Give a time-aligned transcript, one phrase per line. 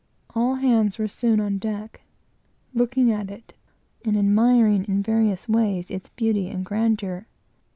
[0.33, 2.01] All hands were soon on deck,
[2.73, 3.53] looking at it,
[4.03, 7.27] and admiring in various ways its beauty and grandeur.